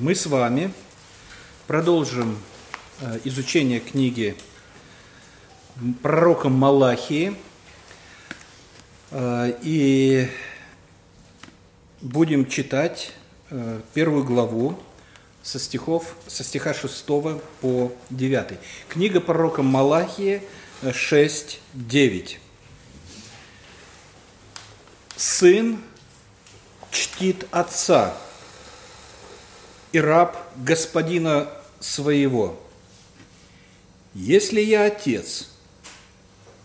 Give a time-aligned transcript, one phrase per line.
[0.00, 0.72] Мы с вами
[1.66, 2.38] продолжим
[3.02, 4.34] э, изучение книги
[6.02, 7.36] пророка Малахии
[9.10, 10.26] э, и
[12.00, 13.12] будем читать
[13.50, 14.80] э, первую главу
[15.42, 17.04] со стихов, со стиха 6
[17.60, 18.58] по 9.
[18.88, 20.42] Книга пророка Малахии
[20.90, 22.40] 6, 9.
[25.14, 25.78] Сын
[26.90, 28.16] чтит отца,
[29.92, 31.48] и раб господина
[31.80, 32.58] своего.
[34.14, 35.50] Если я отец,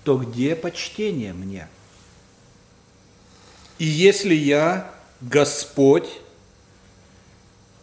[0.03, 1.67] то где почтение мне?
[3.77, 6.09] И если я Господь,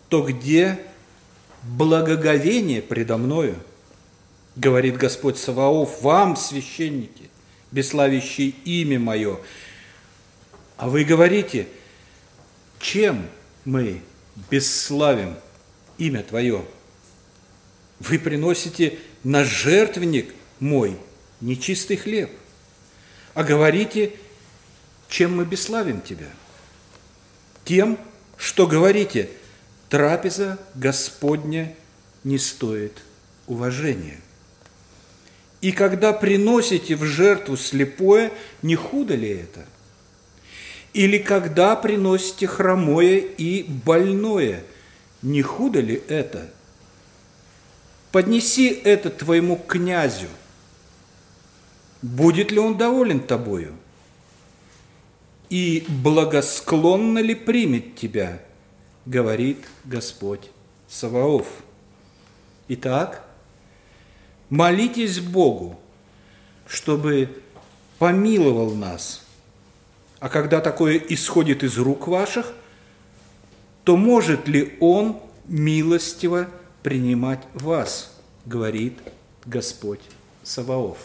[0.09, 0.78] то где
[1.62, 3.56] благоговение предо мною?
[4.56, 7.30] Говорит Господь Саваоф, вам, священники,
[7.70, 9.41] бесславящие имя мое.
[10.77, 11.69] А вы говорите,
[12.78, 13.27] чем
[13.64, 14.02] мы
[14.50, 15.36] бесславим
[15.98, 16.64] имя Твое.
[18.00, 20.97] Вы приносите на жертвенник мой
[21.41, 22.30] нечистый хлеб,
[23.34, 24.12] а говорите,
[25.08, 26.28] чем мы бесславим Тебя?
[27.64, 27.98] Тем,
[28.36, 29.30] что говорите,
[29.89, 31.74] трапеза Господня
[32.24, 33.02] не стоит
[33.46, 34.20] уважения.
[35.61, 39.64] И когда приносите в жертву слепое, не худо ли это?
[40.93, 44.62] Или когда приносите хромое и больное,
[45.23, 46.51] не худо ли это?
[48.11, 50.29] Поднеси это твоему князю.
[52.03, 53.75] Будет ли он доволен тобою?
[55.48, 58.43] И благосклонно ли примет тебя,
[59.07, 60.51] говорит Господь
[60.89, 61.47] Саваоф.
[62.69, 63.25] Итак,
[64.51, 65.81] молитесь Богу,
[66.67, 67.43] чтобы
[67.98, 69.20] помиловал нас–
[70.23, 72.53] а когда такое исходит из рук ваших,
[73.83, 76.48] то может ли Он милостиво
[76.84, 79.01] принимать вас, говорит
[79.45, 79.98] Господь
[80.45, 80.98] Саваоф.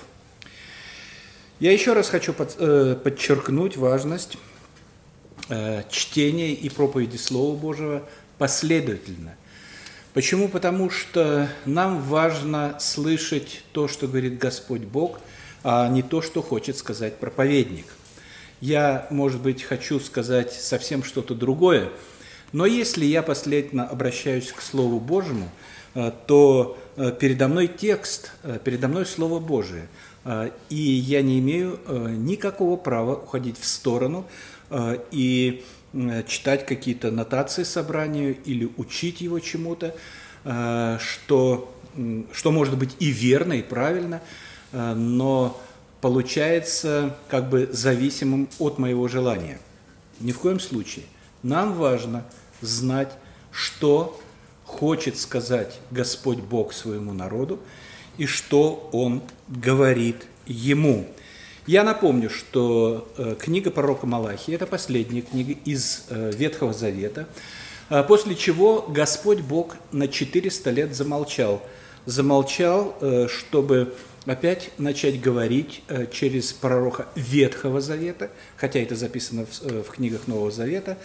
[1.60, 4.38] Я еще раз хочу э, подчеркнуть важность
[5.50, 9.36] э, чтения и проповеди Слова Божьего последовательно.
[10.14, 10.48] Почему?
[10.48, 15.20] Потому что нам важно слышать то, что говорит Господь Бог,
[15.64, 17.88] а не то, что хочет сказать проповедник–
[18.62, 21.90] я, может быть, хочу сказать совсем что-то другое,
[22.54, 25.50] но если я последовательно обращаюсь к Слову Божьему,
[25.94, 29.88] э, то э, передо мной текст, э, передо мной Слово Божие,
[30.70, 34.26] и я не имею никакого права уходить в сторону
[35.10, 35.64] и
[36.28, 39.96] читать какие-то нотации собранию или учить его чему-то,
[40.44, 41.74] что,
[42.34, 44.20] что может быть и верно, и правильно,
[44.74, 45.58] но
[46.02, 49.60] получается как бы зависимым от моего желания.
[50.20, 51.06] Ни в коем случае.
[51.44, 52.26] Нам важно
[52.62, 53.12] знать,
[53.52, 54.20] что
[54.66, 57.60] хочет сказать Господь Бог своему народу
[58.18, 61.08] и что Он говорит ему.
[61.66, 67.28] Я напомню, что э, книга пророка Малахи– это последняя книга из э, Ветхого Завета,
[67.90, 71.62] э, после чего Господь Бог на 400 лет замолчал.
[72.06, 72.96] Замолчал,
[73.28, 73.94] чтобы
[74.28, 80.28] опять начать говорить э, через пророка Ветхого Завета, хотя это записано в, э, в книгах
[80.28, 80.98] Нового Завета,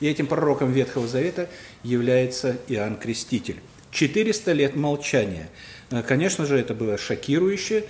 [0.00, 1.48] и этим пророком Ветхого Завета
[1.82, 3.60] является Иоанн Креститель.
[3.90, 5.50] 400 лет молчания.
[5.90, 7.84] Э, конечно же, это было шокирующе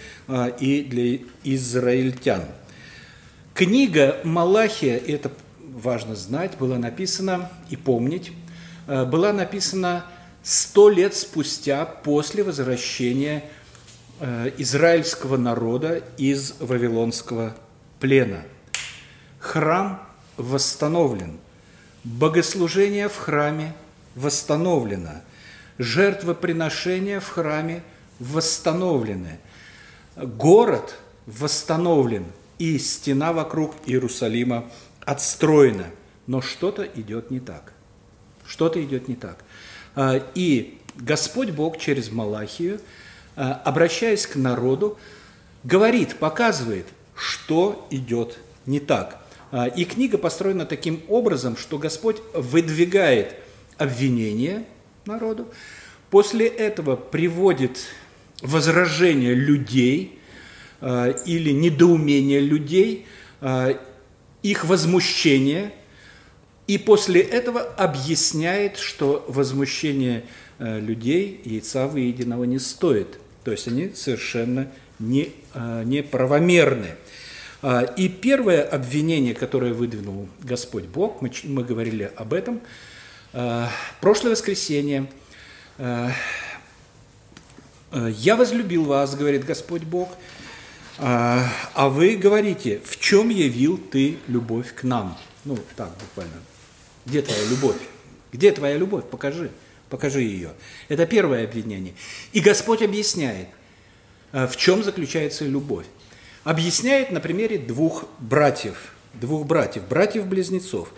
[0.59, 2.43] и для израильтян.
[3.55, 5.31] Книга Малахия, это
[5.61, 8.33] важно знать, была написана и помнить,
[8.87, 10.07] была написана
[10.43, 13.45] сто лет спустя после возвращения
[14.59, 17.57] израильского народа из Вавилонского
[18.01, 18.43] плена.
[19.39, 21.39] Храм восстановлен,
[22.05, 23.75] богослужение в храме
[24.15, 25.23] восстановлено,
[25.79, 27.83] жертвоприношения в храме
[28.19, 29.39] восстановлены,
[30.17, 32.27] город восстановлен
[32.59, 34.71] и стена вокруг Иерусалима
[35.01, 35.87] отстроена.
[36.27, 37.73] Но что-то идет не так.
[38.47, 39.43] Что-то идет не так.
[39.95, 43.10] А, и Господь Бог через Малахию– Э,
[43.43, 44.99] обращаясь к народу,
[45.65, 49.19] говорит, показывает, что идет не так.
[49.53, 53.35] Э, и книга построена таким образом, что Господь выдвигает
[53.79, 54.65] обвинение
[55.07, 55.49] народу,
[56.11, 57.79] после этого приводит
[58.43, 60.19] возражение людей
[60.81, 63.07] э, или недоумение людей,
[64.43, 65.73] их возмущение,
[66.67, 70.25] и после этого объясняет, что возмущение
[70.59, 73.19] людей яйца выеденного не стоит.
[73.45, 76.97] То есть они совершенно не, а, неправомерны.
[77.63, 82.61] А, и первое обвинение, которое выдвинул Господь Бог, мы, мы говорили об этом,
[84.01, 85.07] Прошлое воскресенье
[85.79, 86.17] «Я
[88.37, 90.09] возлюбил вас,— говорит Господь Бог,—
[90.99, 96.35] а вы говорите, в чем явил ты любовь к нам?» Ну, так буквально.
[97.07, 97.77] Где твоя любовь?
[98.33, 99.05] Где твоя любовь?
[99.05, 99.51] Покажи.
[99.91, 100.53] Покажи ее.
[100.89, 101.95] Это первое обвинение.
[102.33, 103.49] И Господь объясняет,
[104.33, 105.87] э, в чем заключается любовь.
[106.45, 110.93] Объясняет на примере двух братьев, двух братьев, братьев-близнецов,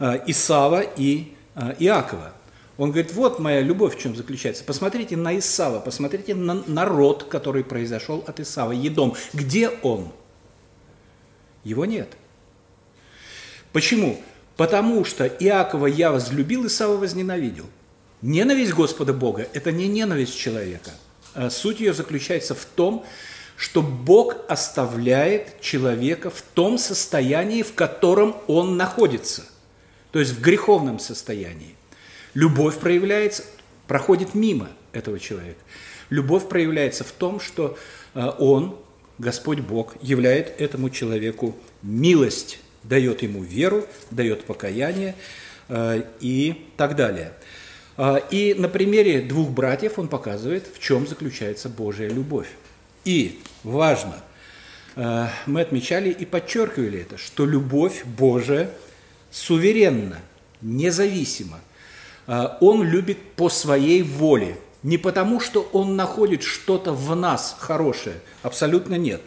[0.00, 2.32] э, Исава и э, Иакова.
[2.78, 4.64] Он говорит, вот моя любовь в чем заключается.
[4.64, 9.14] Посмотрите на Исава, посмотрите на народ, который произошел от Исава, Едом.
[9.34, 10.10] Где он?
[11.64, 12.16] Его нет.
[13.72, 14.22] Почему?
[14.56, 17.66] Потому что Иакова я возлюбил, Исава возненавидел.
[18.22, 20.92] Ненависть Господа Бога– это не ненависть человека.
[21.34, 23.04] А суть ее заключается в том,
[23.56, 29.44] что Бог оставляет человека в том состоянии, в котором он находится,
[30.12, 31.74] то есть в греховном состоянии.
[32.34, 33.44] Любовь проявляется,
[33.86, 35.60] проходит мимо этого человека.
[36.10, 37.76] Любовь проявляется в том, что
[38.14, 38.76] а, он,
[39.18, 45.14] Господь Бог, являет этому человеку милость дает ему веру, дает покаяние
[45.68, 47.32] э, и так далее.
[47.98, 52.48] Э, и на примере двух братьев он показывает, в чем заключается Божья любовь.
[53.04, 54.14] И важно,
[54.96, 58.70] э, мы отмечали и подчеркивали это, что любовь Божия
[59.30, 60.18] суверенна,
[60.62, 61.60] независима.
[62.60, 68.96] Он любит по своей воле, не потому, что он находит что-то в нас хорошее, абсолютно
[68.96, 69.22] нет,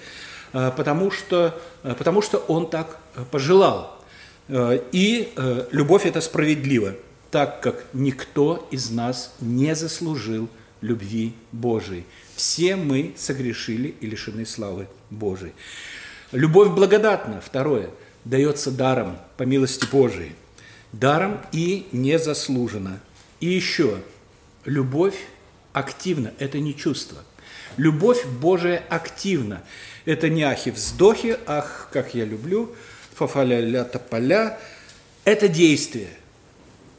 [0.52, 3.00] потому что, потому что он так
[3.32, 4.00] пожелал.
[4.48, 5.34] И
[5.72, 6.94] любовь это справедливо,
[7.32, 10.50] так как никто из нас не заслужил
[10.82, 12.06] любви Божией.
[12.36, 15.54] Все мы согрешили и лишены славы Божией.
[16.32, 17.90] Любовь благодатна, второе,
[18.26, 20.34] дается даром по милости Божией.
[20.92, 23.00] Даром и незаслуженно.
[23.40, 23.98] И еще,
[24.66, 25.16] любовь
[25.72, 27.20] активна, это не чувство.
[27.78, 29.64] Любовь Божия активна.
[30.04, 32.76] Это не ахи-вздохи, ах, как я люблю,
[33.16, 34.60] фафаля-ля тополя.
[35.24, 36.10] Это действие.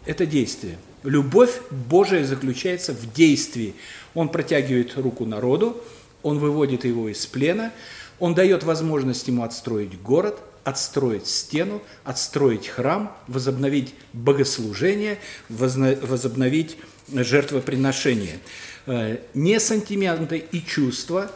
[0.05, 0.79] Это действие.
[1.05, 3.75] Любовь Божия заключается в действии.
[4.15, 5.83] Он протягивает руку народу,
[6.23, 7.73] он выводит его из плена,
[8.19, 15.19] он дает возможность ему отстроить город, отстроить стену, отстроить храм, возобновить богослужение,
[15.49, 16.77] возобновить
[17.13, 18.39] жертвоприношение.
[18.87, 21.31] Э, не сантименты и чувства,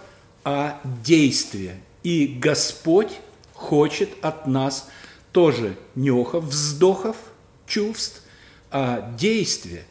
[0.45, 1.81] а действия.
[2.05, 3.11] И Господь
[3.53, 4.89] хочет от нас
[5.33, 7.17] тоже не охов, вздохов,
[7.67, 8.23] чувств,
[8.71, 9.85] а действия,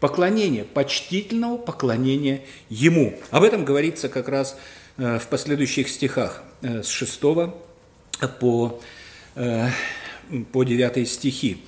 [0.00, 3.18] поклонения, почтительного поклонения Ему.
[3.30, 4.56] Об этом говорится как раз
[4.96, 7.20] э, в последующих стихах э, с 6
[8.40, 8.80] по,
[9.34, 9.68] э,
[10.52, 11.62] по 9 стихи.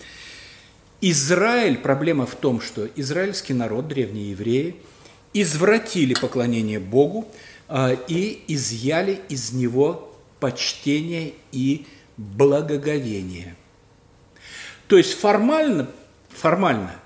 [1.01, 4.77] Израиль, проблема в том, что израильский народ, древние евреи,
[5.35, 7.27] извратили поклонение Богу
[8.07, 13.57] и изъяли из него почтение и благоговение.
[14.87, 15.89] То есть формально,
[16.35, 16.97] формально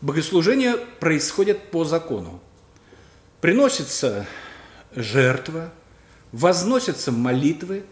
[0.00, 2.40] богослужение происходит по закону.
[3.40, 4.26] Приносится
[4.94, 5.72] жертва,
[6.32, 7.84] возносятся молитвы,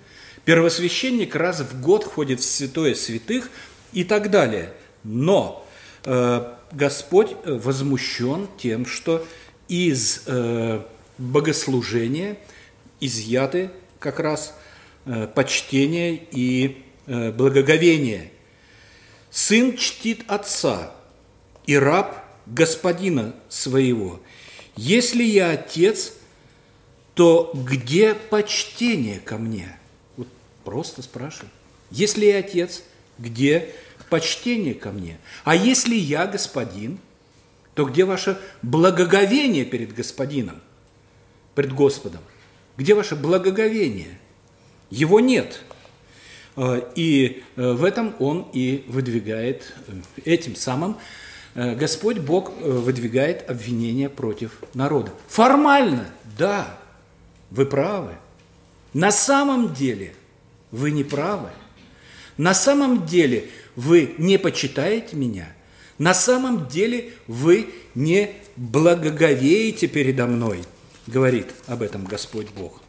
[0.44, 3.50] первосвященник раз в год ходит в святое святых
[3.92, 4.72] и так далее.
[5.02, 5.66] Но
[6.04, 9.26] э, Господь возмущен тем, что
[9.68, 10.82] из э,
[11.18, 12.38] богослужения
[13.00, 14.54] изъяты как раз
[15.06, 18.30] Э, почтение и э, благоговение.
[19.34, 20.94] Сын чтит отца,
[21.66, 24.20] и раб господина своего.
[24.76, 26.12] Если я отец,
[27.14, 29.76] то где почтение ко мне?
[30.16, 30.28] Вот
[30.62, 31.50] просто спрашиваю.
[31.90, 32.84] Если я отец,
[33.18, 33.74] где
[34.08, 35.18] почтение ко мне?
[35.42, 37.00] А если я господин,
[37.74, 40.60] то где ваше благоговение перед господином,
[41.56, 42.20] пред Господом?
[42.76, 44.16] Где ваше благоговение?
[44.90, 45.60] Его нет.
[46.56, 49.92] Э, и э, в этом он и выдвигает, э,
[50.24, 50.96] этим самым
[51.56, 55.12] Господь Бог выдвигает обвинение против народа.
[55.28, 56.80] Формально, да,
[57.52, 58.16] вы правы.
[58.92, 60.14] На самом деле
[60.72, 61.50] вы не правы.
[62.38, 65.46] На самом деле вы не почитаете меня.
[65.96, 70.64] На самом деле вы не благоговеете передо мной,
[71.06, 72.82] говорит об этом Господь Бог.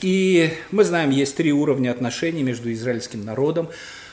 [0.00, 3.68] И мы знаем, есть три уровня отношений между израильским народом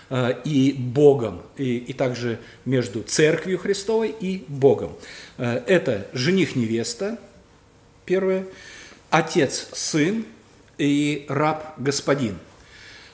[0.09, 4.93] э, и Богом, и, и также между Церковью Христовой и Богом.
[5.37, 7.19] Э, это жених-невеста,
[8.05, 8.47] первое,
[9.11, 10.25] отец-сын
[10.77, 12.37] и раб-господин.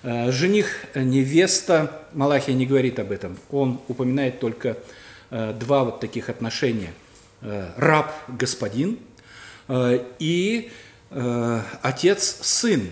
[0.03, 3.37] Жених, невеста, Малахия не говорит об этом.
[3.51, 4.77] Он упоминает только
[5.29, 6.91] два вот таких отношения.
[7.41, 8.97] Раб, господин
[11.12, 12.89] и отец, сын.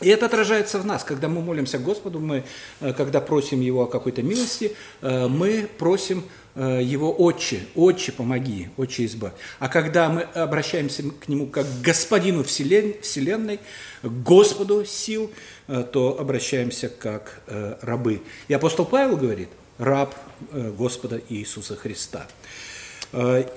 [0.00, 1.04] И это отражается в нас.
[1.04, 2.44] Когда мы молимся Господу, мы,
[2.80, 6.22] э, когда просим Его о какой-то милости, э, мы просим
[6.54, 9.32] э, Его «Отче, Отче, помоги, Отче, избавь».
[9.58, 13.58] А когда мы обращаемся к Нему как к Господину Вселенной,
[14.02, 15.30] к Господу сил,
[15.66, 17.40] то обращаемся как
[17.80, 18.22] рабы.
[18.48, 20.14] И апостол Павел говорит «раб
[20.52, 22.26] Господа Иисуса Христа».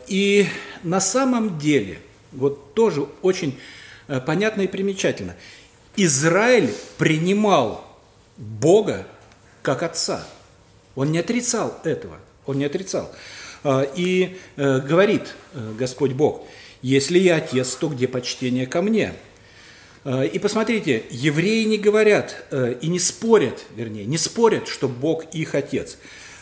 [0.08, 0.48] И
[0.84, 2.00] на самом деле,
[2.32, 3.60] вот тоже очень
[4.26, 5.36] понятно и примечательно–
[5.96, 7.86] Израиль принимал
[8.38, 9.06] Бога
[9.62, 10.26] как Отца.
[10.96, 12.20] Он не отрицал этого.
[12.46, 13.12] Он не отрицал.
[13.64, 16.46] А, и э, говорит э, Господь Бог,
[16.82, 19.14] если я Отец, то где почтение ко мне?
[20.06, 25.26] А, и посмотрите, евреи не говорят э, и не спорят, вернее, не спорят, что Бог
[25.34, 25.98] их Отец.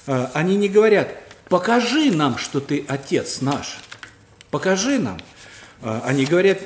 [0.06, 1.10] А, они не говорят,
[1.50, 3.80] покажи нам, что ты Отец наш.
[4.52, 5.20] Покажи нам.
[5.82, 6.60] Они говорят,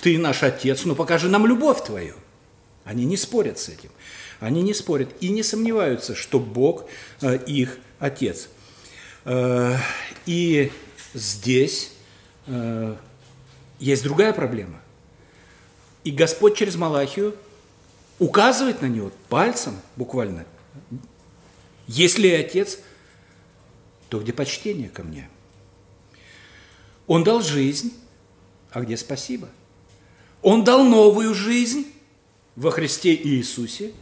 [0.00, 2.14] ты наш Отец, но покажи нам любовь твою.
[2.84, 3.90] Они не спорят с этим.
[4.40, 6.84] Они не спорят и не сомневаются, что Бог
[7.20, 8.48] э, их Отец.
[9.24, 9.76] Э,
[10.26, 10.70] и
[11.14, 11.92] здесь
[13.78, 14.80] есть другая проблема.
[16.02, 17.36] И Господь через Малахию
[18.18, 20.46] указывает на него пальцем буквально.
[21.86, 22.78] Если Отец,
[24.08, 25.28] то где почтение ко мне?
[27.06, 27.92] Он дал жизнь,
[28.70, 29.48] а где спасибо?
[30.42, 31.92] Он дал новую жизнь,
[32.58, 33.92] во Христе Иисусе,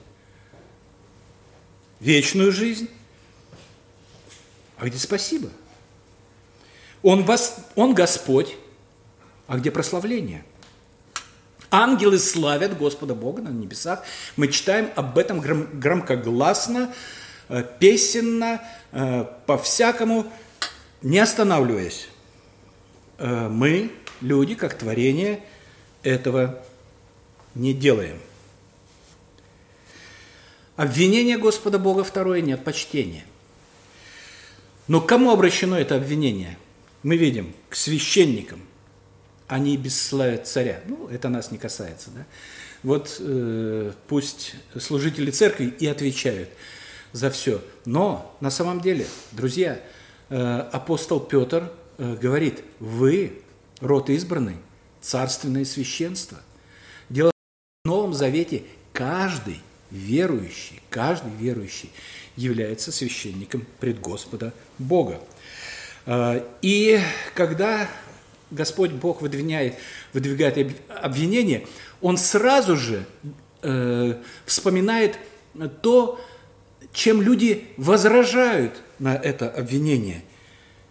[2.00, 2.88] вечную жизнь.
[4.78, 5.50] А где спасибо?
[7.02, 8.56] Он, вас, он Господь,
[9.46, 10.42] а где прославление?
[11.70, 14.02] Ангелы славят Господа Бога на небесах.
[14.36, 16.94] Мы читаем об этом гром, громкогласно,
[17.48, 20.32] э, песенно, э, по-всякому,
[21.02, 22.08] не останавливаясь.
[23.18, 25.40] Э, мы, люди, как творение,
[26.02, 26.62] этого
[27.54, 28.18] не делаем.
[30.76, 33.24] Обвинение Господа Бога второе нет почтения.
[34.88, 36.58] Но к кому обращено это обвинение?
[37.02, 38.60] Мы видим к священникам.
[39.48, 40.80] Они бесславят царя.
[40.86, 42.10] Ну, это нас не касается.
[42.10, 42.26] Да?
[42.82, 46.50] Вот э, пусть служители церкви и отвечают
[47.12, 47.62] за все.
[47.84, 49.80] Но на самом деле, друзья,
[50.28, 50.36] э,
[50.72, 53.40] апостол Петр э, говорит, вы
[53.80, 54.56] род избранный,
[55.00, 56.38] царственное священство.
[57.08, 57.30] Дело
[57.84, 61.90] в Новом Завете каждый верующий, каждый верующий
[62.36, 65.20] является священником пред Господа Бога.
[66.06, 67.00] А, и
[67.34, 67.88] когда
[68.50, 69.76] Господь Бог выдвигает,
[70.12, 71.66] выдвигает обвинение,
[72.00, 73.04] Он сразу же
[73.62, 75.18] э, вспоминает
[75.82, 76.20] то,
[76.92, 80.22] чем люди возражают на это обвинение.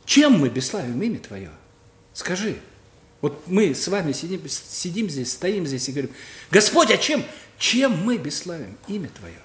[0.05, 1.51] Чем мы бесславим имя Твое?
[2.13, 2.57] Скажи.
[3.25, 6.11] Вот мы с вами сидим, сидим здесь, стоим здесь и говорим,
[6.51, 7.25] Господь, а чем?
[7.57, 9.39] Чем мы бесславим имя Твое?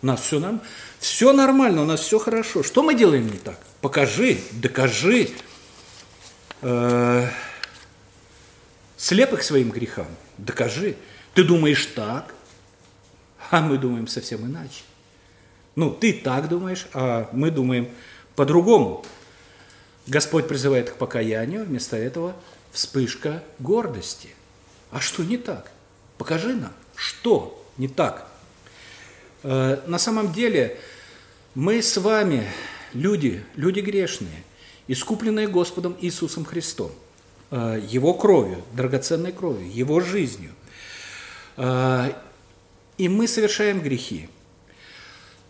[0.00, 0.62] У нас все, нам,
[1.00, 2.62] все нормально, у нас все хорошо.
[2.62, 3.58] Что мы делаем не так?
[3.80, 5.30] Покажи, докажи.
[6.62, 7.28] Э,
[8.96, 10.06] слепых своим грехам,
[10.38, 10.94] докажи.
[11.34, 12.32] Ты думаешь так,
[13.50, 14.84] а мы думаем совсем иначе.
[15.74, 17.88] Ну, ты так думаешь, а мы думаем
[18.36, 19.04] по-другому.
[20.06, 22.36] Господь призывает к покаянию, вместо этого
[22.74, 24.30] вспышка гордости.
[24.90, 25.70] А что не так?
[26.18, 26.72] Покажи нам.
[26.94, 28.28] Что не так?
[29.44, 30.76] Э, на самом деле
[31.54, 32.46] мы с вами
[32.92, 34.42] люди, люди грешные,
[34.88, 36.90] искупленные Господом Иисусом Христом,
[37.50, 40.50] э, Его кровью, драгоценной кровью, Его жизнью.
[41.56, 42.12] Э,
[42.98, 44.28] и мы совершаем грехи.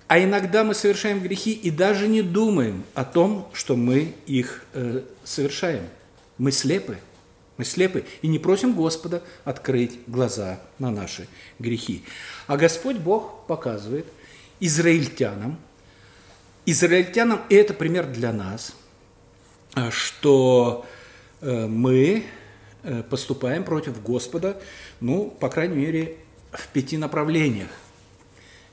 [0.08, 4.62] А иногда мы совершаем грехи и даже не думаем о том, что мы их
[5.24, 5.88] совершаем.
[6.36, 6.98] Мы слепы.
[7.56, 12.04] Мы слепы и не просим Господа открыть глаза на наши грехи.
[12.46, 14.06] А Господь Бог показывает
[14.58, 15.58] израильтянам,
[16.66, 18.74] израильтянам, и это пример для нас,
[19.90, 20.84] что
[21.40, 22.24] э, мы
[22.82, 24.60] э, поступаем против Господа,
[25.00, 26.16] ну, по крайней мере,
[26.52, 27.70] в пяти направлениях.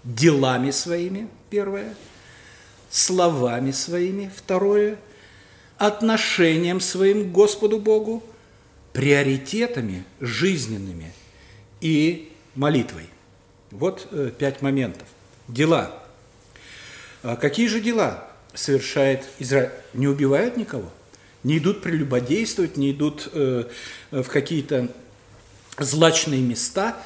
[0.04, 1.96] Делами своими, первое,
[2.90, 4.98] словами своими, второе,
[5.78, 8.24] отношением своим к Господу Богу,
[8.94, 11.14] приоритетами жизненными
[11.80, 13.08] и молитвой.
[13.72, 15.08] Вот э, пять моментов.
[15.48, 16.04] Дела.
[17.24, 19.72] А какие же дела совершает Израиль?
[19.94, 20.90] Не убивают никого,
[21.44, 23.70] не идут прелюбодействовать, не идут э,
[24.12, 24.90] в какие-то
[25.78, 26.98] злачные места.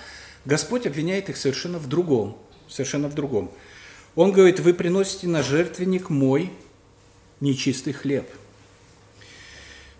[0.45, 2.37] Господь обвиняет их совершенно в другом.
[2.67, 3.51] совершенно в другом.
[4.15, 6.51] Он говорит, вы приносите на жертвенник мой
[7.41, 8.27] нечистый хлеб.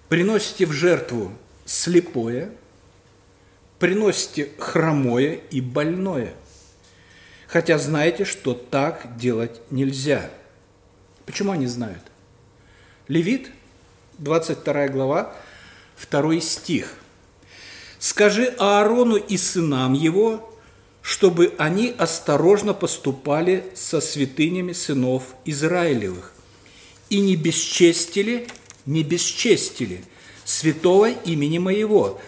[0.09, 1.31] Приносите в жертву
[1.65, 2.51] слепое,
[3.79, 6.33] приносите хромое и больное,
[7.47, 10.29] хотя знаете, что так делать нельзя.
[11.25, 12.03] Почему они знают?
[13.07, 13.51] Левит,
[14.19, 15.35] 22 глава,
[16.09, 16.93] 2 стих.
[17.99, 20.51] «Скажи Аарону и сынам его,
[21.01, 26.33] чтобы они осторожно поступали со святынями сынов Израилевых
[27.09, 28.47] и не бесчестили,
[28.85, 30.03] не бесчестили
[30.45, 32.21] святого имени моего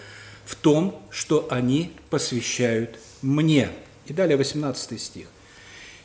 [0.45, 3.69] в том, что они посвящают мне».
[4.07, 5.27] И далее 18 стих.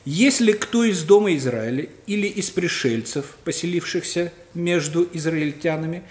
[0.04, 6.02] Если кто из дома Израиля или из пришельцев, поселившихся между израильтянами,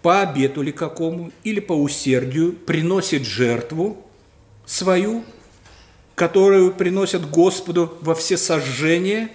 [0.00, 4.06] по обету ли какому или по усердию приносит жертву
[4.64, 5.24] свою,
[6.14, 9.30] которую приносят Господу во все сожжения,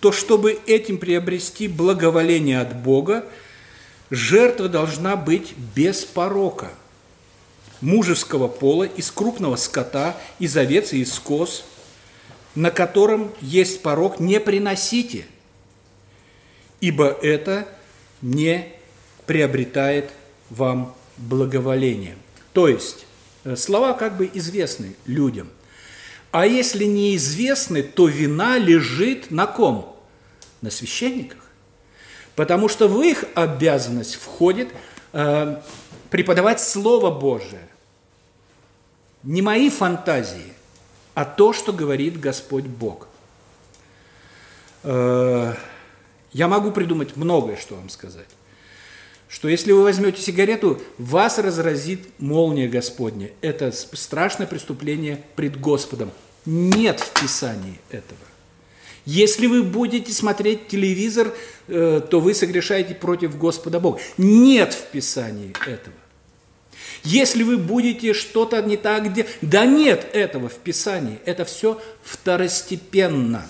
[0.00, 3.24] то чтобы этим приобрести благоволение от Бога,
[4.10, 6.70] жертва должна быть без порока,
[7.80, 11.64] мужеского пола, из крупного скота, из овец и из коз,
[12.54, 15.26] на котором есть порог, не приносите,
[16.80, 17.68] ибо это
[18.20, 18.66] не
[19.26, 20.10] приобретает
[20.50, 22.16] вам благоволение.
[22.52, 23.06] То есть
[23.44, 25.48] э, слова как бы известны людям.
[26.32, 29.96] А если неизвестны, то вина лежит на ком?
[30.60, 31.39] На священниках.
[32.40, 34.70] Потому что в их обязанность входит
[35.12, 35.60] э,
[36.08, 37.68] преподавать Слово Божие.
[39.22, 40.54] Не мои фантазии,
[41.12, 43.08] а то, что говорит Господь Бог.
[44.84, 45.52] Э,
[46.32, 48.28] я могу придумать многое, что вам сказать.
[49.28, 53.32] Что если вы возьмете сигарету, вас разразит молния Господня.
[53.42, 56.10] Это страшное преступление пред Господом.
[56.46, 58.16] Нет в Писании этого.
[59.04, 61.34] Если вы будете смотреть телевизор,
[61.68, 64.00] э, то вы согрешаете против Господа Бога.
[64.18, 65.96] Нет в Писании этого.
[67.02, 73.46] Если вы будете что-то не так делать, да нет этого в Писании, это все второстепенно.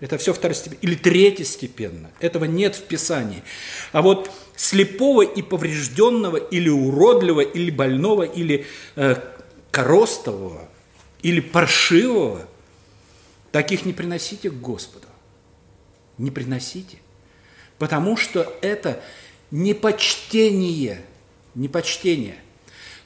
[0.00, 0.78] Это все второстепенно.
[0.80, 2.10] Или третьестепенно.
[2.20, 3.42] Этого нет в Писании.
[3.92, 9.16] А вот слепого и поврежденного, или уродливого, или больного, или э,
[9.70, 10.68] коростового,
[11.22, 12.48] или паршивого,
[13.58, 15.08] таких не приносите к Господу.
[16.16, 16.98] Не приносите.
[17.76, 19.02] Потому что это
[19.50, 21.02] непочтение–
[21.56, 22.36] непочтение.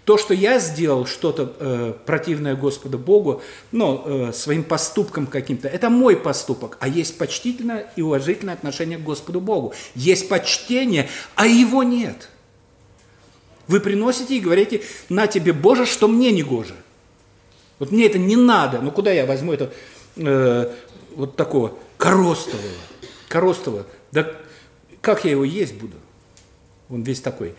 [0.04, 5.88] То, что я сделал что-то э, противное Господу Богу, ну, э, своим поступком каким-то, это
[5.88, 9.72] мой поступок, а есть почтительное и уважительное отношение к Господу Богу.
[9.94, 12.28] Есть почтение, а его нет.
[13.68, 16.74] Вы приносите и говорите, на тебе, Боже, что мне не гоже.
[17.78, 18.80] Вот мне это не надо.
[18.82, 19.72] Ну, куда я возьму это
[20.16, 20.74] э,
[21.14, 22.78] вот такого коростового?
[23.28, 23.86] Коростового.
[24.10, 24.26] Да
[25.02, 25.96] как я его есть буду?
[26.88, 27.54] Он весь такой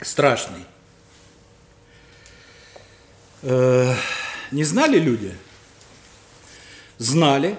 [0.00, 0.64] страшный.
[3.42, 3.94] Э,
[4.52, 5.34] не знали люди?
[6.98, 7.58] Знали.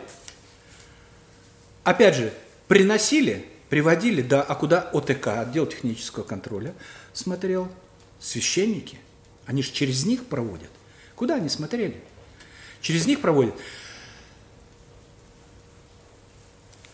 [1.84, 2.34] Опять же,
[2.68, 6.74] приносили, приводили, да, а куда ОТК, отдел технического контроля,
[7.12, 7.70] смотрел?
[8.20, 9.00] Священники.
[9.46, 10.70] Они же через них проводят.
[11.16, 12.02] Куда они смотрели?
[12.82, 13.56] Через них проводят.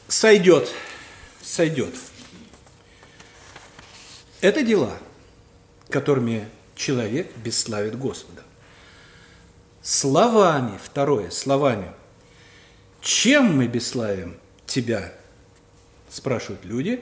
[0.08, 0.71] Сойдет,
[1.41, 1.95] сойдет.
[4.41, 4.97] Это дела–
[5.89, 8.43] которыми человек бесславит Господа.
[9.82, 11.91] Словами, второе, словами.
[13.02, 15.13] Чем мы бесславим Тебя?
[16.10, 17.02] Спрашивают люди.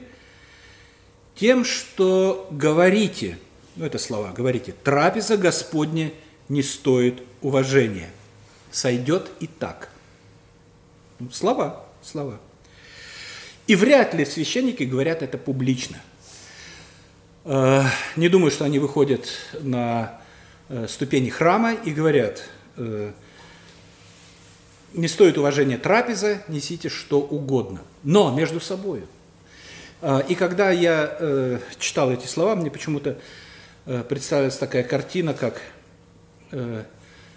[1.34, 3.38] Тем, что говорите,
[3.74, 6.12] ну это слова, говорите, трапеза Господня
[6.48, 8.10] не стоит уважения.
[8.76, 9.88] Сойдет и так.
[11.32, 12.38] Слова, слова.
[13.66, 16.00] И вряд ли священники говорят это публично–
[17.48, 17.84] Э,
[18.16, 19.28] не думаю, что они выходят
[19.60, 20.18] на
[20.68, 22.42] э, ступени храма и говорят,
[22.76, 23.12] э,
[24.92, 29.04] не стоит уважения трапеза, несите что угодно, но между собой.
[30.28, 33.18] И когда я читал эти слова, мне почему-то
[34.08, 35.60] представилась такая картина, как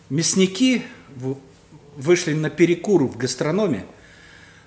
[0.09, 0.83] мясники
[1.95, 3.85] вышли на перекур в гастрономе,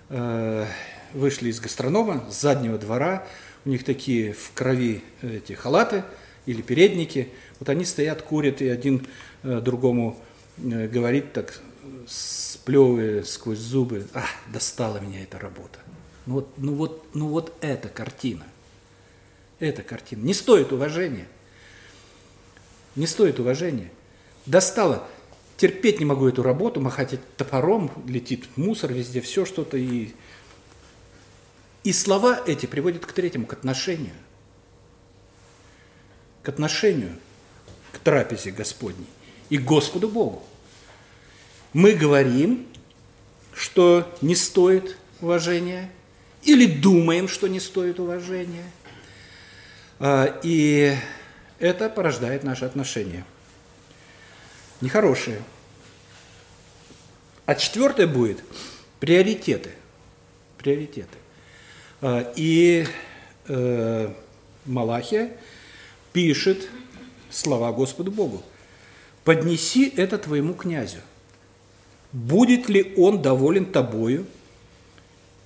[0.09, 3.27] вышли из гастронома, с заднего двора,
[3.65, 6.05] у них такие в крови эти халаты
[6.47, 7.29] или передники,
[7.61, 9.07] вот они стоят, курят, и один
[9.45, 10.21] э, другому
[10.59, 11.61] э, говорит так,
[12.09, 15.79] сплевывая сквозь зубы, а, достала меня эта работа.
[16.27, 18.45] Ну вот, ну вот, ну вот эта картина.
[19.61, 20.25] Эта картина.
[20.25, 21.29] Не стоит уважения.
[22.97, 23.91] Не стоит уважения.
[24.47, 25.07] Достала.
[25.57, 29.77] Терпеть не могу эту работу, махать топором, летит мусор везде, все что-то.
[29.77, 30.13] И,
[31.85, 34.15] и слова эти приводят к третьему, к отношению.
[36.43, 37.13] К отношению
[37.93, 39.07] к трапезе Господней
[39.51, 40.43] и Господу Богу.
[41.73, 42.67] Мы говорим,
[43.55, 45.91] что не стоит уважения,
[46.43, 48.65] или думаем, что не стоит уважения.
[49.99, 50.97] А, и
[51.59, 53.25] это порождает наши отношения.
[54.83, 55.41] Нехорошие.
[57.47, 58.43] А четвертое будет
[58.99, 59.71] приоритеты.
[60.59, 61.17] Приоритеты.
[62.01, 62.87] А, и
[63.47, 64.13] э,
[64.67, 65.37] Малахия
[66.13, 66.69] пишет
[67.31, 68.43] слова Господу Богу.
[69.23, 70.99] «Поднеси это твоему князю.
[72.11, 74.27] Будет ли он доволен тобою,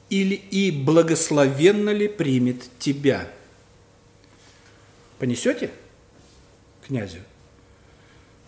[0.08, 3.28] или и благословенно ли примет тебя?»
[5.18, 5.70] Понесете
[6.86, 7.18] князю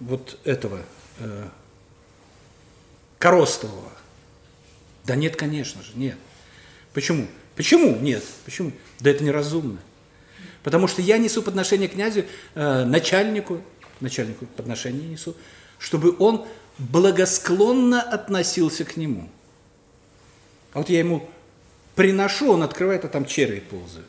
[0.01, 0.81] вот этого
[1.19, 1.49] э,
[3.19, 3.93] Коростового?
[5.05, 6.19] Да нет, конечно же, нет.
[6.93, 7.27] Почему?
[7.57, 8.25] Почему нет?
[8.45, 8.73] Почему?
[9.01, 9.79] Да это неразумно.
[10.63, 13.63] Потому что я несу подношение князю, э, начальнику,
[14.01, 15.35] начальнику подношение несу,
[15.79, 16.47] чтобы он
[16.79, 19.29] благосклонно относился к нему.
[20.73, 21.29] А вот я ему
[21.95, 24.07] приношу, он открывает, а там черви ползают.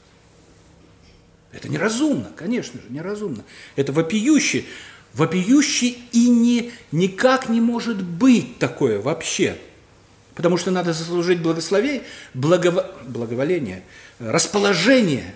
[1.52, 3.44] Это неразумно, конечно же, неразумно.
[3.76, 4.66] Это вопиюще,
[5.14, 9.58] вопиюще и не, никак не может быть такое вообще.
[10.36, 13.84] Потому что надо заслужить благословение, благово, благоволение,
[14.20, 15.36] расположение.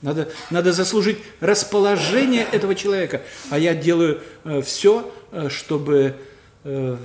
[0.00, 3.20] Надо, надо заслужить расположение этого человека.
[3.50, 6.16] А я делаю э, все, э, чтобы
[6.64, 6.96] э,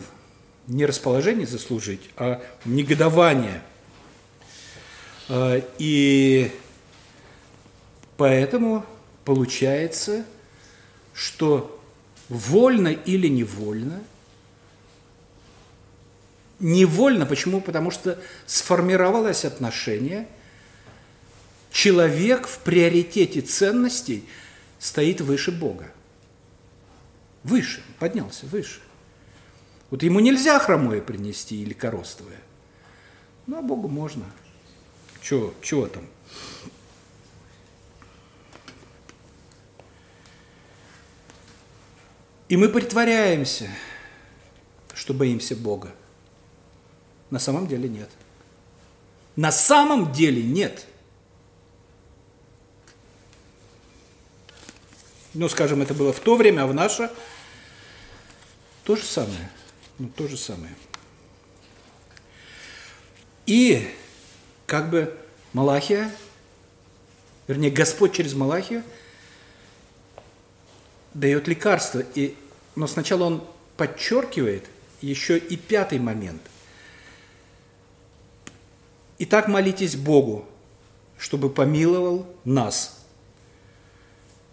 [0.68, 3.62] не расположение заслужить, а негодование.
[5.28, 6.52] Э, и
[8.18, 8.86] Поэтому
[9.26, 10.26] получается,
[11.14, 11.80] что
[12.30, 14.02] вольно или невольно,
[16.60, 17.62] невольно, почему?
[17.62, 20.28] Потому что сформировалось отношение,
[21.72, 24.28] человек в приоритете ценностей
[24.80, 25.92] стоит выше Бога.
[27.44, 28.80] Выше, поднялся выше.
[29.92, 32.40] Вот ему нельзя хромое принести или коростовое.
[33.46, 34.26] Ну, а Богу можно.
[35.22, 36.06] Чего, чего там?
[42.48, 43.70] И мы притворяемся,
[44.94, 45.94] что боимся Бога.
[47.32, 48.10] На самом деле нет.
[49.36, 50.86] На самом деле нет.
[55.34, 57.12] Ну, скажем, это было в то время, а в наше
[58.84, 59.50] то же самое.
[59.98, 60.74] Ну, то же самое.
[63.48, 63.92] И
[64.68, 65.18] как бы
[65.52, 66.12] Малахия,
[67.48, 68.84] вернее, Господь через Малахию–
[71.16, 72.04] дает лекарство.
[72.14, 72.36] И,
[72.76, 73.44] но сначала он
[73.78, 74.66] подчеркивает
[75.02, 76.42] еще и пятый момент.
[79.18, 80.46] Итак, молитесь Богу,
[81.18, 83.04] чтобы помиловал нас.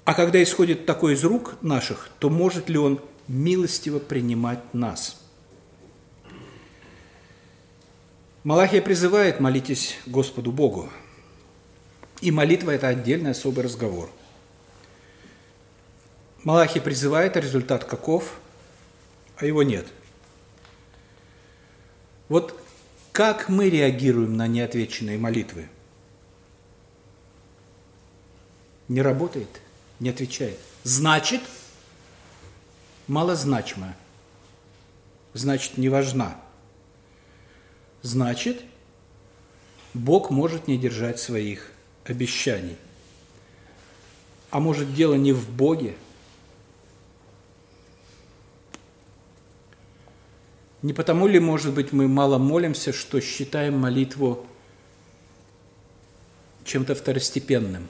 [0.05, 5.20] А когда исходит такой из рук наших, то может ли Он милостиво принимать нас?
[8.42, 10.88] Малахия призывает молитесь Господу Богу.
[12.20, 14.11] И молитва– это отдельный особый разговор–
[16.44, 18.40] Малахи призывает, а результат каков,
[19.37, 19.87] а его нет.
[22.28, 22.59] Вот
[23.12, 25.68] как мы реагируем на неотвеченные молитвы?
[28.88, 29.61] Не работает,
[30.00, 30.59] не отвечает.
[30.83, 31.42] Значит,
[33.07, 33.94] малозначимо.
[35.35, 36.37] Значит, не важна.
[38.02, 38.62] Значит,
[39.94, 41.70] Бог может не держать своих
[42.05, 42.76] обещаний.
[44.50, 45.94] А может, дело не в Боге,
[50.83, 54.45] Не потому ли, может быть, мы мало молимся, что считаем молитву
[56.64, 57.88] чем-то второстепенным?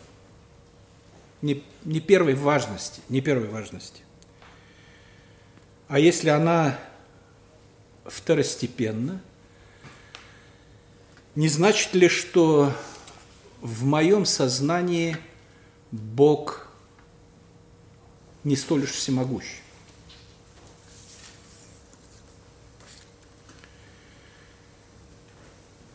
[1.40, 4.02] Не, не первой важности, не первой важности.
[5.88, 6.78] А если она
[8.04, 9.22] второстепенна,
[11.34, 12.74] не значит ли, что
[13.62, 15.16] в моем сознании
[15.90, 16.68] Бог
[18.44, 19.46] не столь уж всемогущ?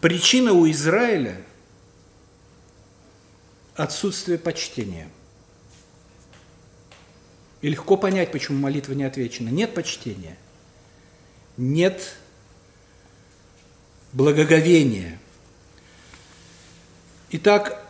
[0.02, 1.42] Причина у Израиля–
[3.78, 5.08] отсутствие почтения.
[7.62, 9.50] И легко понять, почему молитва не отвечена.
[9.50, 10.38] Нет почтения,
[11.56, 12.16] нет
[14.14, 15.20] благоговения.
[17.32, 17.84] Итак,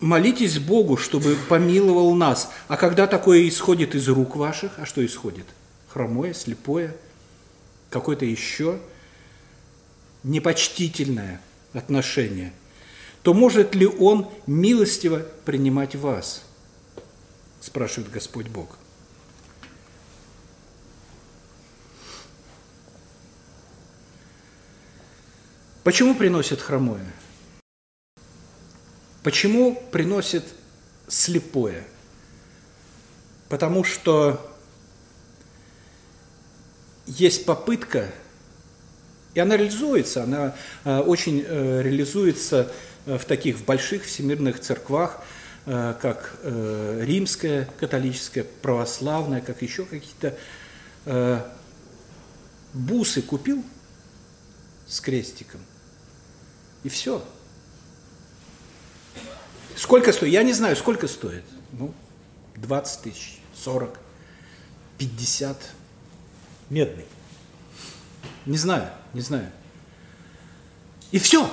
[0.00, 2.50] молитесь Богу, чтобы помиловал нас.
[2.68, 5.46] А когда такое исходит из рук ваших, а что исходит?
[5.88, 6.96] Хромое, слепое,
[7.90, 8.78] какое-то еще
[10.22, 11.40] непочтительное
[11.72, 12.52] отношение,
[13.22, 16.44] то может ли Он милостиво принимать вас?
[17.60, 18.78] Спрашивает Господь Бог.
[25.82, 27.04] Почему приносят хромое?
[29.22, 30.44] Почему приносят
[31.08, 31.86] слепое?
[33.48, 34.54] Потому что
[37.06, 38.12] есть попытка,
[39.38, 42.72] и она реализуется, она э, очень э, реализуется
[43.06, 45.22] э, в таких в больших всемирных церквах,
[45.64, 50.34] как римская, католическая, православная, как еще какие-то
[52.72, 53.62] бусы купил
[54.86, 55.60] с крестиком,
[56.84, 57.22] и все.
[59.76, 60.32] Сколько стоит?
[60.32, 61.44] Я не знаю, сколько стоит.
[61.72, 61.92] Ну,
[62.56, 63.98] 20 тысяч, 40,
[64.96, 65.70] 50.
[66.70, 67.04] Медный.
[68.46, 69.50] Не знаю, не знаю.
[71.10, 71.50] И все.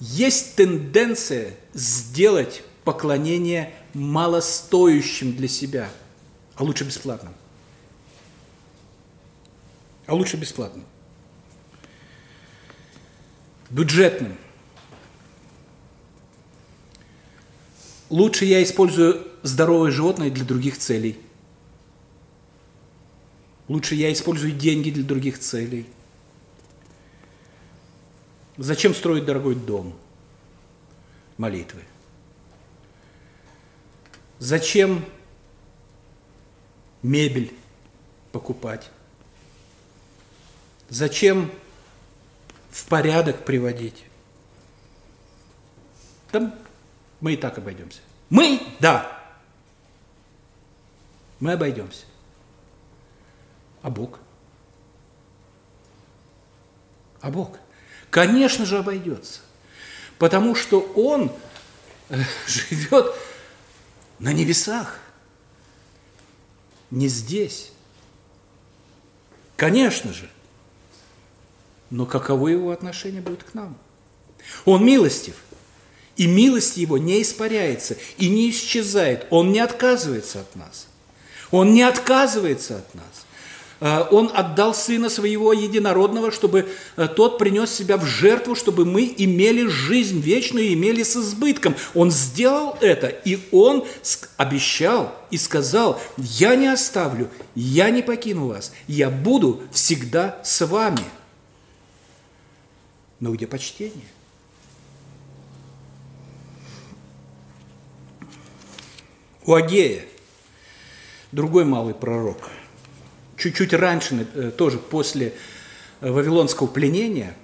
[0.00, 5.88] Есть тенденция сделать поклонение малостоящим для себя,
[6.56, 7.34] а лучше бесплатным.
[10.06, 10.84] А лучше бесплатным.
[13.70, 14.36] Бюджетным.
[18.10, 21.18] Лучше я использую здоровое животное для других целей.
[23.68, 25.86] Лучше я использую деньги для других целей.
[28.56, 29.98] Зачем строить дорогой дом?
[31.38, 31.82] Молитвы.
[34.38, 35.04] Зачем
[37.02, 37.52] мебель
[38.32, 38.90] покупать?
[40.88, 41.50] Зачем
[42.70, 44.04] в порядок приводить?
[46.30, 46.54] Там
[47.20, 48.00] мы и так обойдемся.
[48.28, 48.60] Мы?
[48.80, 49.20] Да.
[51.40, 52.04] Мы обойдемся.
[53.84, 54.18] А Бог?
[57.20, 57.58] А Бог?
[58.08, 59.40] Конечно же обойдется.
[60.18, 61.30] Потому что Он
[62.08, 62.16] э,
[62.46, 63.14] живет
[64.18, 64.98] на небесах,
[66.90, 67.72] не здесь.
[69.56, 70.30] Конечно же.
[71.90, 73.76] Но каково его отношение будет к нам?
[74.64, 75.36] Он милостив.
[76.16, 79.26] И милость его не испаряется и не исчезает.
[79.28, 80.86] Он не отказывается от нас.
[81.50, 83.23] Он не отказывается от нас.
[83.80, 89.12] Э, он отдал Сына Своего Единородного, чтобы э, Тот принес себя в жертву, чтобы мы
[89.16, 91.74] имели жизнь вечную, имели с избытком.
[91.94, 93.84] Он сделал это, и Он
[94.36, 101.04] обещал и сказал, я не оставлю, я не покину вас, я буду всегда с вами.
[103.20, 104.06] Но где почтение?
[109.46, 110.06] У Агея,
[111.32, 112.38] другой малый пророк–
[113.36, 115.34] чуть-чуть раньше, э, тоже после
[116.00, 117.34] э, Вавилонского пленения,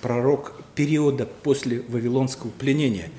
[0.00, 3.10] пророк периода после Вавилонского пленения,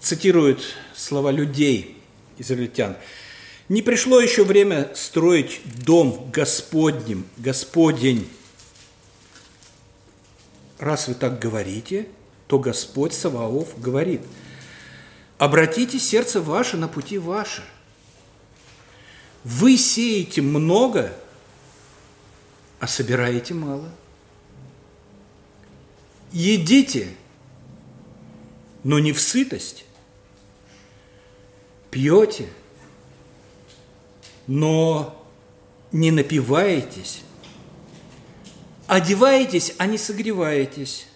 [0.00, 0.60] цитирует
[0.94, 2.00] слова людей,
[2.38, 2.96] израильтян.
[3.68, 8.26] «Не пришло еще время строить дом Господним, Господень.
[10.78, 12.08] Раз вы так говорите,
[12.46, 14.22] то Господь Саваоф говорит,
[15.36, 17.62] обратите сердце ваше на пути ваши–
[19.44, 21.12] вы сеете много,
[22.80, 23.88] а собираете мало.
[26.32, 27.14] Едите,
[28.84, 29.84] но не в сытость.
[31.90, 32.48] Пьете,
[34.46, 35.26] но
[35.92, 37.22] не напиваетесь.
[38.86, 41.06] Одеваетесь, а не согреваетесь.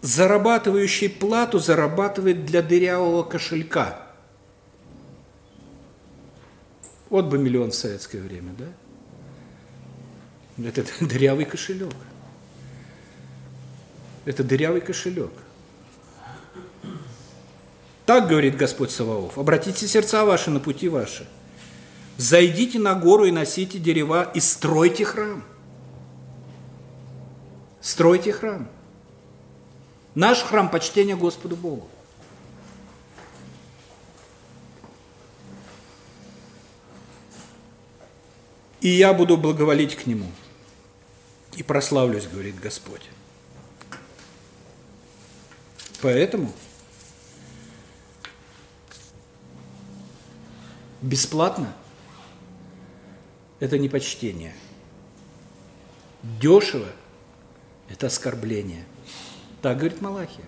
[0.00, 4.00] Зарабатывающий плату зарабатывает для дырявого кошелька–
[7.10, 8.66] Вот бы миллион в советское время, да?
[10.68, 11.94] Это дырявый кошелек.
[14.24, 15.32] Это дырявый кошелек.
[18.06, 19.38] Так говорит Господь Саваоф.
[19.38, 21.26] Обратите сердца ваши на пути ваши.
[22.16, 25.42] Зайдите на гору и носите дерева и стройте храм.
[27.80, 28.68] Стройте храм.
[30.14, 31.88] Наш храм почтения Господу Богу.
[38.84, 40.30] И я буду благоволить к нему.
[41.56, 43.00] И прославлюсь, говорит Господь.
[46.02, 46.52] Поэтому
[51.00, 51.74] бесплатно–
[53.58, 54.54] это не почтение.
[56.22, 56.88] Дешево–
[57.88, 58.84] это оскорбление.
[59.62, 60.44] Так говорит Малахия.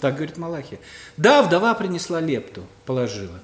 [0.00, 0.80] Так говорит Малахия.
[1.18, 3.38] Да, вдова принесла лепту, положила.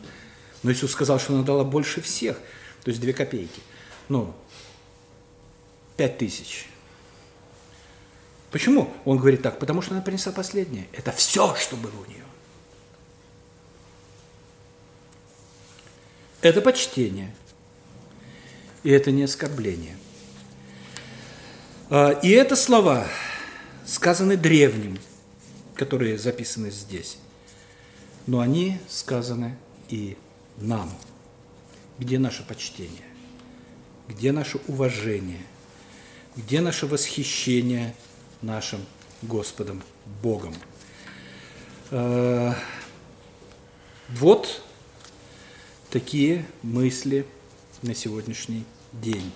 [0.62, 2.38] Но Иисус сказал, что она дала больше всех,
[2.82, 3.60] то есть две копейки.
[4.08, 4.34] Ну,
[5.96, 6.66] пять тысяч.
[8.50, 9.58] Почему он говорит так?
[9.58, 10.86] Потому что она принесла последнее.
[10.92, 12.24] Это все, что было у нее.
[16.40, 17.34] Это почтение.
[18.82, 19.96] И это не оскорбление.
[21.88, 23.08] А, и это слова
[23.86, 24.98] сказаны древним,
[25.74, 27.18] которые записаны здесь.
[28.26, 29.56] Но они сказаны
[29.88, 30.16] и
[30.58, 30.92] нам.
[31.98, 33.13] Где наше почтение?
[34.08, 35.40] Где наше уважение?
[36.36, 37.94] Где наше восхищение
[38.42, 38.80] нашим
[39.22, 39.82] Господом
[40.22, 40.54] Богом?
[41.90, 42.54] А,
[44.10, 44.62] вот
[45.90, 47.26] такие мысли
[47.82, 49.32] на сегодняшний день.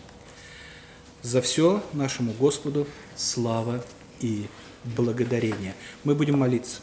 [1.23, 3.85] За все нашему Господу слава
[4.21, 4.47] и
[4.85, 5.75] благодарение.
[6.05, 6.81] Мы будем молиться.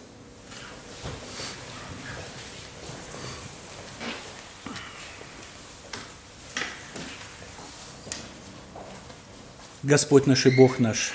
[9.85, 11.13] Господь наш и Бог наш,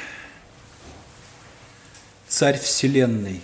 [2.28, 3.40] Царь Вселенной,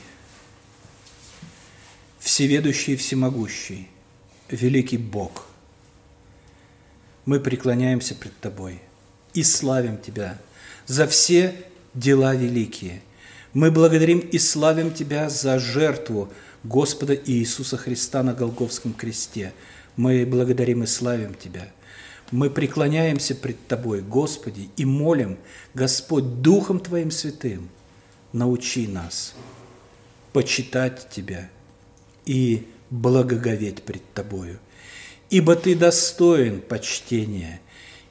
[2.21, 3.89] Всеведущий и Всемогущий,
[4.49, 5.49] Великий Бог,
[7.25, 8.81] мы преклоняемся пред Тобой
[9.35, 10.39] и славим Тебя
[10.87, 11.57] за все
[11.93, 13.03] дела великие.
[13.53, 19.53] Мы благодарим и славим Тебя за жертву Господа Иисуса Христа на Голговском кресте.
[19.97, 21.69] Мы благодарим и славим Тебя–
[22.33, 25.39] мы преклоняемся пред Тобой, Господи, и молим,
[25.75, 27.69] Господь, Духом Твоим Святым,
[28.33, 29.35] научи нас
[30.33, 31.49] почитать Тебя
[32.25, 34.59] и благоговеть пред Тобою.
[35.31, 37.61] Ибо Ты достоин почтения,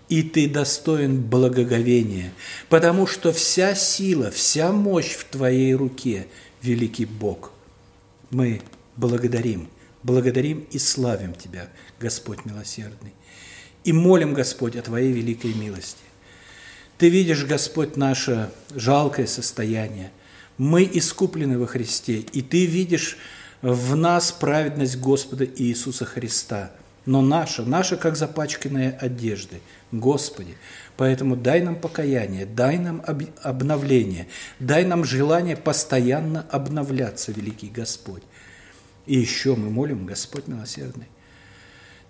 [0.08, 2.32] и Ты достоин благоговения,
[2.69, 6.28] потому что вся сила, вся мощь в Твоей руке,
[6.62, 7.51] великий Бог.
[8.32, 8.62] Мы
[8.95, 9.69] благодарим,
[10.04, 13.13] благодарим и славим Тебя, Господь милосердный
[13.86, 16.04] и молим, Господь, о Твоей великой милости.
[16.98, 20.12] Ты видишь, Господь, наше жалкое состояние.
[20.58, 23.17] Мы искуплены во Христе, и Ты видишь
[23.62, 26.71] в нас праведность Господа Иисуса Христа.
[27.06, 29.62] Но наша, наша как запачканные одежды.
[29.91, 30.58] Господи,
[30.98, 33.04] поэтому дай нам покаяние, дай нам
[33.43, 34.28] обновление,
[34.60, 38.24] дай нам желание постоянно обновляться, великий Господь.
[39.06, 41.08] И еще мы молим, Господь милосердный,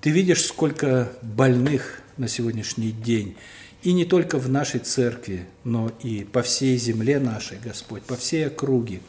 [0.06, 3.36] ты видишь, сколько больных на сегодняшний день,
[3.82, 8.46] и не только в нашей церкви, но и по всей земле нашей, Господь, по всей
[8.46, 9.02] округе.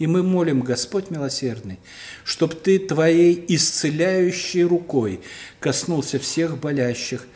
[0.00, 1.78] И мы молим, Господь милосердный,
[2.24, 5.20] чтобы Ты Твоей исцеляющей рукой
[5.60, 7.28] коснулся всех болящих,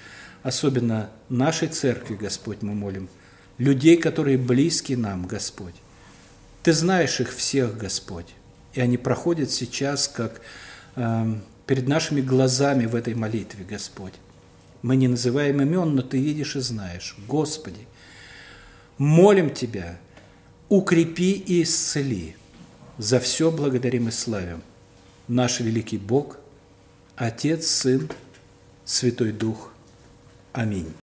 [0.43, 3.09] особенно нашей церкви, Господь, мы молим,
[3.59, 5.77] людей, которые близки нам, Господь.
[6.65, 8.35] Ты знаешь их всех, Господь,
[8.73, 10.41] и они проходят сейчас как
[10.97, 11.35] э,
[11.67, 14.15] перед нашими глазами в этой молитве, Господь.
[14.83, 17.17] Мы не называем имен, но Ты видишь и знаешь.
[17.27, 17.87] Господи,
[18.99, 19.99] молим Тебя,
[20.69, 22.37] укрепи и исцели.
[22.99, 24.63] За все благодарим и славим.
[25.27, 26.39] Наш великий Бог,
[27.17, 28.09] Отец, Сын,
[28.85, 29.73] Святой Дух.
[30.53, 30.95] Аминь.